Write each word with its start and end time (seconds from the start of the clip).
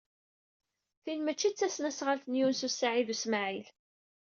Tin 1.03 1.19
maci 1.23 1.49
d 1.51 1.55
tasnasɣalt 1.57 2.25
n 2.27 2.37
Yunes 2.39 2.61
u 2.67 2.69
Saɛid 2.71 3.07
u 3.13 3.15
Smaɛil. 3.23 3.67